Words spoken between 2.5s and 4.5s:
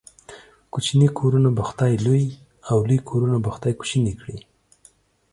او لوى کورونه به خداى کوچني کړي.